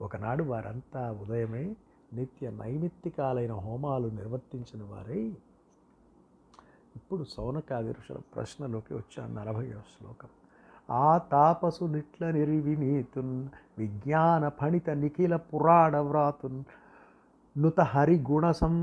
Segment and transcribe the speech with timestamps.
[0.00, 1.64] ఒకనాడు వారంతా ఉదయమే
[2.12, 5.22] నిత్య నైమిత్తికాలైన హోమాలు నిర్వర్తించిన వారై
[6.96, 10.30] ఇప్పుడు సౌనకాది ఋషుల ప్రశ్నలోకి వచ్చాను నలభైవ శ్లోకం.
[10.88, 13.34] ఆ తాపసు నిట్ల నిర్వినీతున్
[13.78, 16.58] విజ్ఞాన ఫణిత నిఖిల పురాణ వ్రాతున్
[17.56, 18.74] నుత హరిగుణసం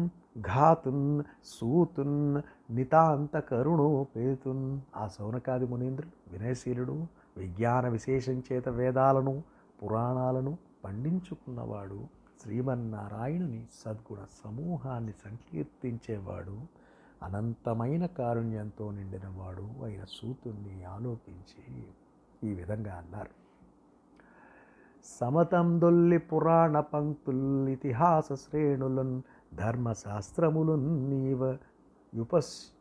[0.47, 1.03] ఘాతున్
[1.45, 2.17] సూతున్
[2.69, 4.63] నితాంత కరుణోపేతున్
[4.95, 6.95] ఆ సౌనకాది మునీంద్రుడు వినయశీలుడు
[7.37, 9.35] విజ్ఞాన విశేషం చేత వేదాలను
[9.81, 10.53] పురాణాలను
[10.87, 12.07] పండించుకున్నవాడు
[12.43, 16.59] శ్రీమన్నారాయణుని సద్గుణ సమూహాన్ని సంకీర్తించేవాడు
[17.23, 21.83] అనంతమైన కారుణ్యంతో నిండినవాడు అయిన సూతుణ్ణి ఆలోకించి
[22.49, 23.29] ఈ విధంగా అన్నారు.
[25.19, 29.21] సమతం దొల్లి పురాణ పంక్తుల్ ఇతిహాస శ్రేణులన్
[29.55, 31.57] ధర్మశాస్త్రములున్ నీవ
[32.13, 32.76] యుపస్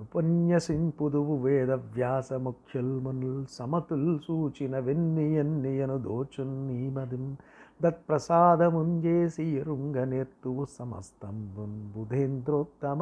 [0.00, 7.36] ఉపన్యసింపుదువు వేద వ్యాస ముఖ్యుల్ మునుల్ సమతుల్ సూచిన వెన్నియన్నియను దోచున్ నీమదిం
[7.82, 13.00] దత్ప్రసాదముంజేసి ఎరుంగ నేర్తువు సమస్తంబున్ బుధేంద్రోత్తమ.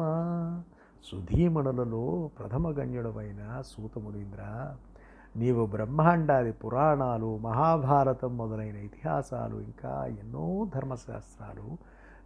[1.11, 4.73] సుధీమణులలో ప్రథమ గణ్యుడమైన సూతమునీంద్ర
[5.35, 11.67] నీవు బ్రహ్మాండాది పురాణాలు మహాభారతం మొదలైన ఇతిహాసాలు ఇంకా ఎన్నో ధర్మశాస్త్రాలు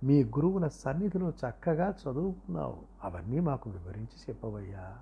[0.04, 2.78] మీ గురువుల సన్నిధిలో చక్కగా చదువుకున్నావు.
[3.04, 4.94] అవన్నీ మాకు వివరించి చెప్పవయ్యా.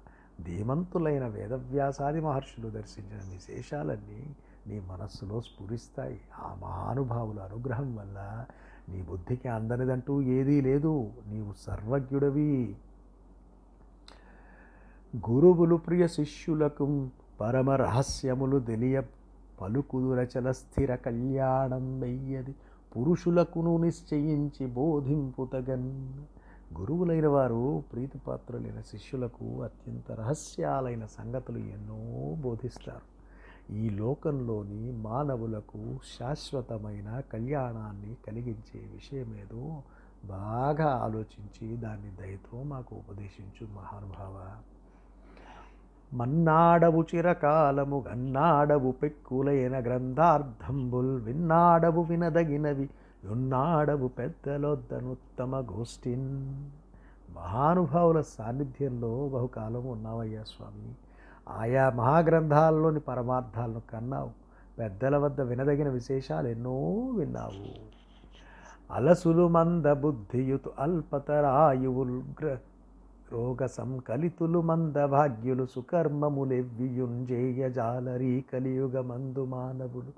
[0.44, 4.36] ధీమంతులైన వేదవ్యాసాది మహర్షులు దర్శించిన విశేషాలన్నీ
[4.68, 6.22] నీ మనస్సులో స్ఫురిస్తాయి.
[6.40, 8.46] ఆ మహానుభావుల అనుగ్రహం వల్ల
[8.90, 11.12] నీ బుద్ధికి అందనిదంటూ ఏదీ లేదు.
[11.28, 12.76] నీవు సర్వజ్ఞుడవి.
[15.30, 17.08] గురువులు ప్రియ శిష్యులకు
[17.42, 19.02] పరమ రహస్యములు తెలియ
[19.62, 22.56] పలుకుదురచల స్థిర కళ్యాణం వెయ్యది.
[22.98, 26.14] పురుషులకును నిశ్చయించి బోధింపుతగన్.
[26.80, 33.16] గురువులైన వారు ప్రీతిపాత్రులైన శిష్యులకు అత్యంత రహస్యాలైన సంగతులు ఎన్నో బోధిస్తారు.
[33.74, 39.84] ఈ లోకంలోని మానవులకు శాశ్వతమైన కళ్యాణాన్ని కలిగించే విషయమేదో
[40.26, 44.58] బాగా ఆలోచించి దాన్ని దయతో మాకు ఉపదేశించు మహానుభావ.
[46.14, 52.90] మన్నాడవు చిరకాలము గన్నాడవు పెక్కులైన గ్రంథార్థంబుల్ విన్నాడవు వినదగినవి
[53.32, 56.56] ఉన్నాడవు పెద్దలొద్దనుత్తమ గోష్ఠిన్.
[57.36, 60.96] మహానుభావుల సాన్నిధ్యంలో బహుకాలం ఉన్నావయ్యా స్వామి.
[61.60, 64.30] ఆయా మహాగ్రంథాల్లోని పరమార్థాలను కన్నావు.
[64.80, 67.96] పెద్దల వద్ద వినదగిన విశేషాలు ఎన్నో విన్నావు.
[68.92, 72.58] అలసులు మంద బుద్ధియుతు అల్పతరాయువుల్ గ్ర
[73.34, 80.12] రోగ సంకలితులు మంద భాగ్యులు సుకర్మములెవ్వియుంజేయ జాలరీ కలియుగ మందు మానవులు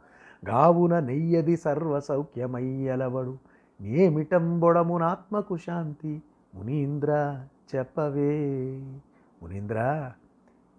[0.45, 3.37] గావున నెయ్యది సర్వ సౌఖ్యమయ్యలవడు
[3.81, 6.21] నేమిటంబొడమునాత్మకు శాంతి
[6.55, 7.43] మునీంద్ర
[7.75, 8.83] చెప్పవే.
[9.43, 10.11] మునీంద్ర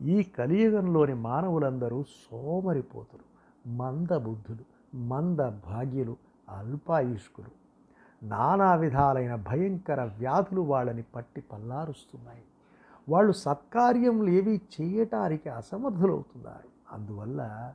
[0.01, 3.29] ఈ కలియుగంలోని మానవులందరూ సోమరిపోతులు
[3.73, 6.17] మంద బుద్ధులు మంద భాగ్యులు
[6.49, 7.68] అల్పాయుష్కులు.
[8.23, 12.43] నానా విధాలైన భయంకర వ్యాధులు వాళ్ళని పట్టి పల్లారుస్తున్నాయి.
[13.09, 16.69] వాళ్ళు సత్కార్యములు ఏవి చేయటానికి అసమర్థులవుతున్నారు.
[16.93, 17.73] అందువల్ల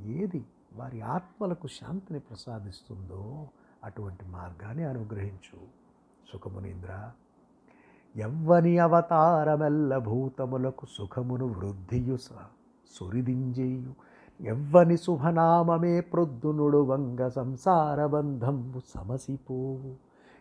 [0.00, 3.48] ఏది వారి ఆత్మలకు శాంతిని ప్రసాదిస్తుందో
[3.84, 5.58] అటువంటి మార్గాన్ని అనుగ్రహించు.
[6.32, 7.10] సుఖమునీంద్ర
[8.16, 12.30] ఎవ్వని అవతారమెల్ల భూతములకు సుఖమును వృద్ధియు స-
[12.90, 14.05] సురిదింజేయు.
[14.40, 19.92] ఎవ్వని శుభనామమే ప్రొద్దునుడు వంగ సంసార బంధంబు సమసిపోవు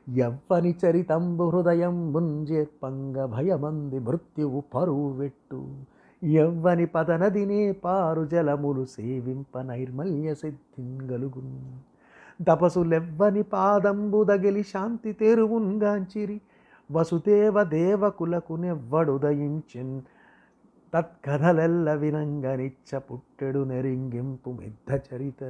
[0.10, 5.62] ఎవ్వని చరితంబు హృదయం ముంజేర్పంగ భయమంది మృత్యువు పరువు వెట్టు
[6.24, 11.56] ఎవ్వని పదనదినే పారు జలములు సేవింప నైర్మల్య సిద్ధింగలుగున్.
[12.48, 16.42] తపసులెవ్వని పాదంబు దగిలి శాంతి తెరువున్గాంచిరి
[16.92, 20.02] వసుదేవ దేవకులకు నెవ్వడుదయించిన్
[20.96, 25.44] తత్కథలెల్ల వినంగనిచ్చ పుట్టెడు నెరింగింపు మిద్ధ చరిత.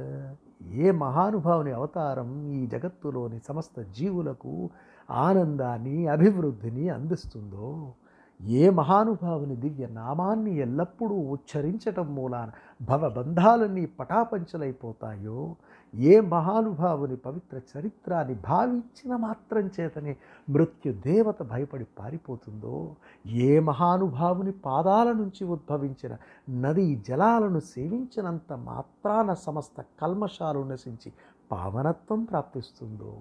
[0.72, 4.70] ఏ మహానుభావుని అవతారం ఈ జగత్తులోని సమస్త జీవులకు
[5.10, 7.92] ఆనందాన్ని అభివృద్ధిని అందిస్తుందో?
[8.46, 12.50] ఏ మహానుభావుని దివ్య నామాన్ని ఎల్లప్పుడూ ఉచ్చరించటం మూలాన
[12.82, 15.56] భవబంధాలన్నీ పటాపంచలైపోతాయో?
[16.04, 20.12] ఏ మహానుభావుని పవిత్ర చరిత్రాన్ని భావించిన మాత్రం చేతనే
[20.48, 22.74] మృత్యు దేవత భయపడి పారిపోతుందో
[23.46, 26.12] ఏ మహానుభావుని పాదాల నుంచి ఉద్భవించిన
[26.58, 31.12] నదీ జలాలను సేవించినంత మాత్రాన సమస్త కల్మషాలు నశించి
[31.50, 33.12] పావనత్వం ప్రాప్తిస్తుందో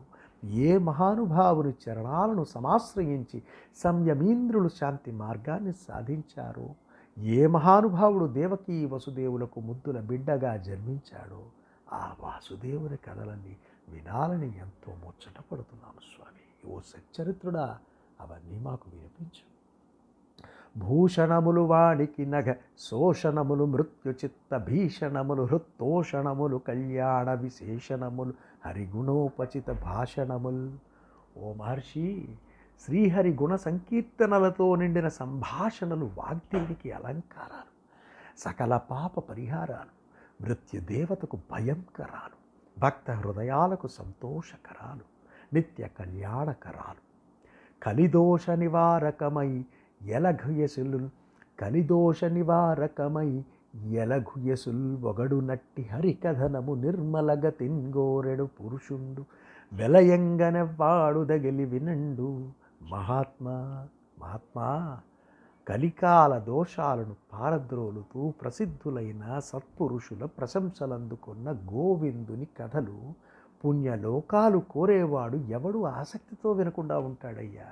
[0.66, 3.40] ఏ మహానుభావుని చరణాలను సమాశ్రయించి
[3.78, 6.68] సంయమీంద్రులు శాంతి మార్గాన్ని సాధించారో
[7.18, 11.44] ఏ మహానుభావుడు దేవకీ వసుదేవులకు ముద్దుల బిడ్డగా జన్మించాడో
[11.94, 13.58] ఆ వాసుదేవుని కథలన్నీ
[13.90, 16.74] వినాలని ఎంతో ముచ్చట పడుతున్నాను స్వామి.
[16.74, 17.80] ఓ సచ్చరిత్రుడా
[18.22, 19.56] అవన్నీ మాకు వినిపించు.
[20.80, 28.34] భూషణములు వాడికి నగ శోషణములు మృత్యుచిత్త భీషణములు హృత్తోషణములు కళ్యాణ విశేషణములు
[28.66, 30.78] హరిగుణోపచిత భాషణములు.
[31.40, 32.38] ఓ మహర్షి
[32.86, 37.76] శ్రీహరి గుణ సంకీర్తనలతో నిండిన సంభాషణలు వాగ్దేవికి అలంకారాలు
[38.40, 39.95] సకల పాప పరిహారాలు.
[40.42, 42.36] మృత్యుదేవతకు భయంకరాలు
[42.80, 45.00] భక్త హృదయాలకు సంతోషకరాలు
[45.54, 47.06] నిత్య కళ్యాణకరాలు
[47.84, 49.66] కలిదోష నివారకమై
[50.02, 51.10] ఎలఘుయసులు
[51.60, 53.44] కలిదోష నివారకమై
[53.92, 59.26] ఎలఘుయసుల్ ఒగడు నట్టి హరికథనము నిర్మలగతిన్గోరెడు పురుషుండు
[59.74, 62.50] వెలయంగనెవ్వాడు దగిలి వినండు
[62.82, 63.88] మహాత్మా
[64.20, 65.00] మహాత్మా.
[65.68, 72.98] కలికాల దోషాలను పారద్రోలుతూ ప్రసిద్ధులైన సత్పురుషుల ప్రశంసలందుకున్న గోవిందుని కథలు
[73.64, 77.70] పుణ్యలోకాలు కోరేవాడు ఎవడు ఆసక్తితో వినకుండా ఉంటాడయ్యా.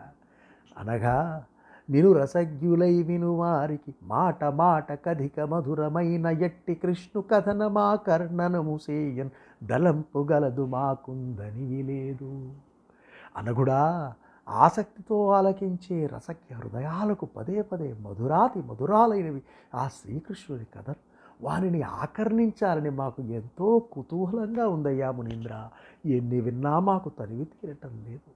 [0.77, 1.17] అనగా
[1.89, 9.29] నిను రసజ్ఞులై వినువారికి మాట మాట కధిక మధురమైన ఎట్టి కృష్ణు కథన మా కర్ణనము సేయన్
[9.63, 12.31] దలంపు గలదు మాకుందని లేదు
[13.35, 13.81] అనగుడా
[14.49, 19.41] ఆసక్తితో ఆలకించే రసక్య హృదయాలకు పదే పదే మధురాతి మధురాలైనవి
[19.75, 21.13] ఆ శ్రీకృష్ణుని కథలు.
[21.41, 25.67] వారిని ఆకర్ణించాలని మాకు ఎంతో కుతూహలంగా ఉందయ్యా మునీంద్ర.
[26.05, 28.31] ఎన్ని విన్నా మాకు తనివి తీరటం లేదు.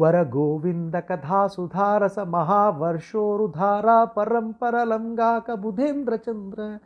[0.00, 6.78] వర గోవింద కథా సుధారస మహావర్షోరుధారా పరంపరలంగాక బుధేంద్రచంద్ర.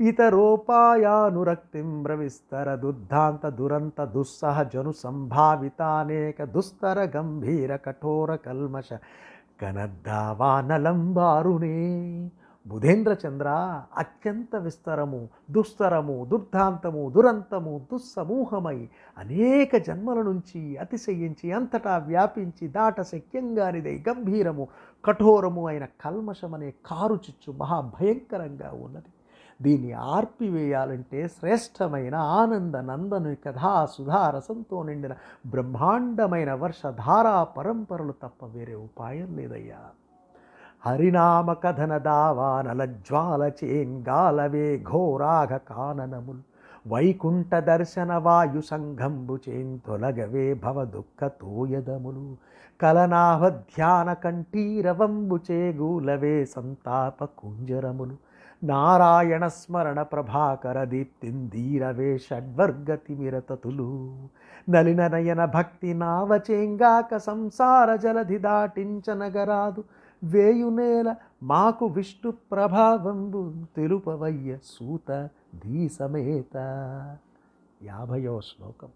[0.00, 8.88] ఇతరోపాయానురక్తిం బ్రవిస్తర దుర్ధాంత దురంత దుస్సహ జను సంభావితానేక దుస్తర గంభీర కఠోర కల్మష
[9.60, 11.78] కనద్దావానలంబారునే
[12.66, 13.48] బుధేంద్రచంద్ర
[13.96, 24.68] అత్యంత విస్తరము దుస్తరము దుర్ధాంతము దురంతము దుస్సమూహమై అనేక జన్మల నుంచి అతిశయించి అంతటా వ్యాపించి దాట శక్యంగానిదై గంభీరము
[25.04, 29.15] కఠోరము అయిన కల్మషమనే కారు చిచ్చు మహాభయంకరంగా ఉన్నది.
[29.62, 35.14] దీన్ని ఆర్పివేయాలంటే శ్రేష్టమైన ఆనంద నందను కథా సుధా రసంతో నిండిన
[35.46, 39.76] బ్రహ్మాండమైన వర్షధారా పరంపరలు తప్ప వేరే ఉపాయం లేదయ్యా.
[40.86, 46.55] హరినామ కథన దావానల జ్వాల చేంగాలవే ఘోరాఘ కాననములు.
[46.86, 52.26] వైకుంఠ దర్శన వాయు సంఘంబు చేంతొలగవే భవ దుఃఖ తోయదములు.
[52.80, 58.16] కలనాభ ధ్యాన కంఠీరవంబు చేగూలవే సంతాప కుంజరములు.
[58.62, 63.88] నారాయణ స్మరణ ప్రభాకర దీప్తిందీరవే షడ్వర్గతిమిరతతులు
[64.70, 69.84] నలిన నయన భక్తి నావచేంగాక సంసార జలధి దాటించనగరాదు
[70.22, 71.08] వేయునేల
[71.42, 73.42] మాకు విష్ణు ప్రభావంబు
[73.76, 75.10] తెలుపవయ్య సూత
[75.64, 76.56] ధీసమేత.
[77.82, 78.88] యాభయో శ్లోకం.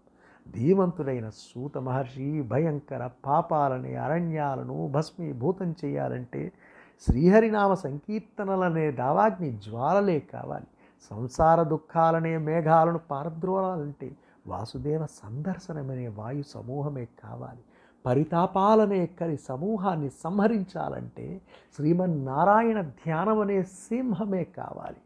[0.51, 6.51] ధీమంతుడైన సూత మహర్షి భయంకర పాపాలని అరణ్యాలను భస్మీభూతం చేయాలంటే
[7.07, 10.65] శ్రీహరినామ సంకీర్తనలనే దావాగ్ని జ్వాలలే కావాలి.
[11.09, 14.11] సంసార దుఃఖాలనే మేఘాలను పారద్రోలాలంటే
[14.47, 17.59] వాసుదేవ సందర్శనమనే వాయు సమూహమే కావాలి.
[18.05, 21.41] పరితాపాలనే కలి సమూహాన్ని సంహరించాలంటే
[21.75, 24.97] శ్రీమన్నారాయణ ధ్యానమనే సింహమే కావాలి.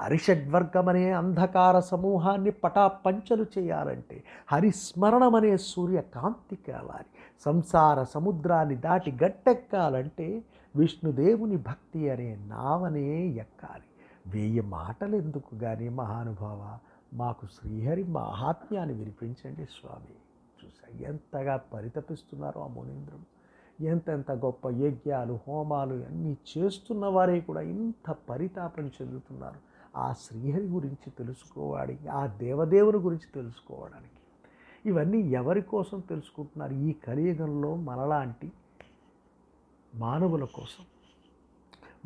[0.00, 7.06] అరిషడ్వర్గమనే అంధకార సమూహాన్ని పటాపంచలు చేయాలంటే హరిస్మరణమనే సూర్యకాంతి కావాలి.
[7.44, 10.42] సంసార సముద్రాన్ని దాటి గట్టెక్కాలంటే
[10.76, 13.82] విష్ణుదేవుని భక్తి అనే నావనే ఎక్కాలి.
[14.26, 16.78] వెయ్యి మాటలు ఎందుకు కానీ మహానుభావ?
[17.14, 20.14] మాకు శ్రీహరి మహాత్మ్యాన్ని వినిపించండి స్వామి.
[20.64, 23.34] చూసా ఎంతగా పరితపిస్తున్నారో ఆ మునీంద్రుడు.
[23.84, 29.73] ఎంతెంత గొప్ప యజ్ఞాలు హోమాలు అన్నీ చేస్తున్న వారే కూడా ఇంత పరితాపం చెందుతున్నారు.
[29.96, 34.10] ఆ శ్రీహరి గురించి తెలుసుకోవాలి ఆ దేవదేవుని గురించి తెలుసుకోవడానికి.
[34.86, 36.72] ఇవన్నీ ఎవరి కోసం తెలుసుకుంటున్నారు?
[36.72, 38.52] ఈ కలియుగంలో మనలాంటి
[39.94, 40.84] మానవుల కోసం.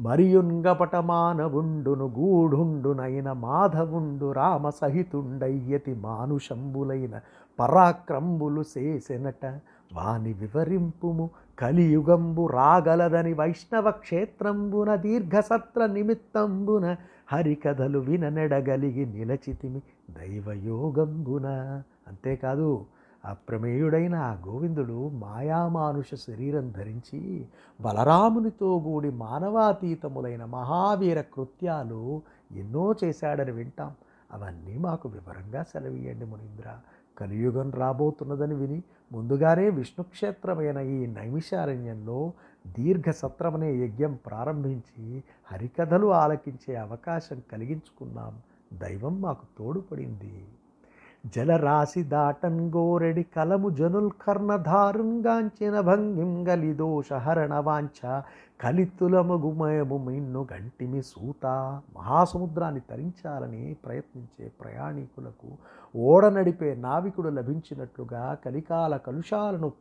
[0.00, 7.20] మరియుంగపట మానవుండును గూఢుండునైన మాధవుండు రామ సహితుండయ్యతి మానుషంబులైన
[7.58, 9.46] పరాక్రంబులు చేసెనట
[9.94, 11.30] వాని వివరింపుము.
[11.58, 16.96] కలియుగంబు రాగలదని వైష్ణవ క్షేత్రంబున దీర్ఘసత్ర నిమిత్తంబున
[17.32, 19.80] హరికథలు విననెడగలిగి నిలచితిమి
[20.10, 21.46] దైవయోగంబున.
[22.08, 22.86] అంతేకాదు
[23.24, 27.46] అప్రమేయుడైన ఆ గోవిందుడు మాయామానుష శరీరం ధరించి
[27.80, 32.22] బలరామునితో కూడి మానవాతీతములైన మహావీర కృత్యాలు
[32.56, 33.92] ఎన్నో చేశాడని వింటాం.
[34.32, 36.78] అవన్నీ మాకు వివరంగా సెలవీయండి మునీంద్ర.
[37.18, 38.82] కలియుగం రాబోతున్నదని విని
[39.12, 42.32] ముందుగానే విష్ణుక్షేత్రమైన ఈ నైమిషారణ్యంలో
[42.78, 48.34] దీర్ఘ సత్రమనే యజ్ఞం ప్రారంభించి హరికథలు ఆలకించే అవకాశం కలిగించుకున్నాం.
[48.78, 50.34] దైవం మాకు తోడుపడింది.
[51.26, 58.22] జలరాశి దాటన్ గోరెడి కలము జనుల్ కర్ణధారుంగాంచిన భంగిం గలిదోష హరణ వాంఛ.
[58.60, 61.46] కలితులమగుమయము మిన్ను గంటిమి సూత.
[61.96, 65.48] మహాసముద్రాన్ని తరించాలని ప్రయత్నించే ప్రయాణికులకు
[65.98, 69.72] ఓడ నడిపే నావికుడు లభించినట్లుగా కలికాల కలుషాలను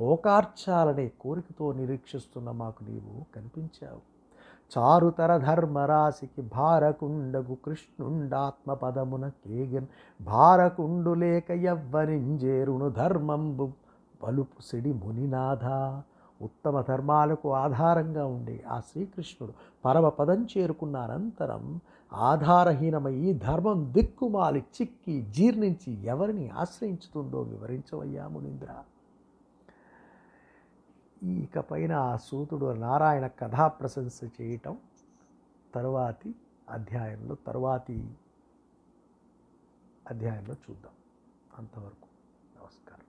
[0.00, 4.14] పోకార్చాలనే కోరికతో నిరీక్షిస్తున్న మాకు నీవు కనిపించావు.
[4.70, 9.86] చారుతర ధర్మరాశికి భారకుండగు కృష్ణుండాత్మ పదమున కేగన్.
[10.22, 13.70] భారకుండు లేక ఎవ్వరింజేరును ధర్మంబు
[14.22, 15.64] పలుపు సిడి మునినాథ.
[16.42, 19.52] ఉత్తమ ధర్మాలకు ఆధారంగా ఉండే ఆ శ్రీకృష్ణుడు
[19.84, 21.80] పరమ పదం చేరుకున్న అనంతరం
[22.12, 28.66] ఆధారహీనమై ఈ ధర్మం దిక్కుమాలి చిక్కి జీర్ణించి ఎవరిని ఆశ్రయించుతుందో వివరించవయ్యా మునీంద్ర.
[31.24, 34.78] ఇకపైన ఆ సూతుడు నారాయణ కథా ప్రశంస చేయటం
[35.74, 36.34] తరువాతి
[36.70, 38.16] అధ్యాయంలో తరువాతి
[40.10, 40.92] అధ్యాయంలో చూద్దాం
[41.58, 42.13] అంతవరకు.